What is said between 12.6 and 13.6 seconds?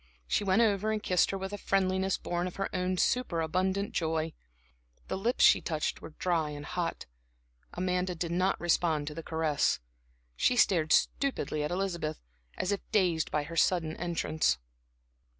if half dazed by her